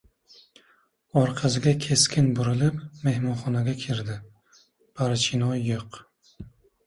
Orqasiga 1.23 1.73
keskin 1.83 2.29
burilib, 2.39 2.79
mehmonxonaga 3.09 3.75
kirdi. 3.83 4.15
Barchinoy 5.01 5.63
yo‘q. 5.69 6.01